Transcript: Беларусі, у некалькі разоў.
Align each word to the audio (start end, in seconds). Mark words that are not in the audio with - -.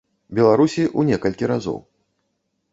Беларусі, 0.39 0.87
у 1.01 1.05
некалькі 1.11 1.51
разоў. 1.55 1.79